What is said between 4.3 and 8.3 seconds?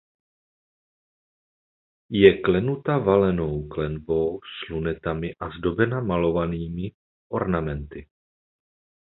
s lunetami a zdobena malovanými ornamenty.